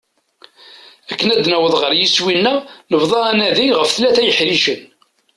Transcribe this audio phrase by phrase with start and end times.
[1.11, 2.57] Akken ad nessaweḍ ɣer yiswi-nneɣ
[2.91, 4.81] nebḍa anadi ɣef tlata yeḥricen.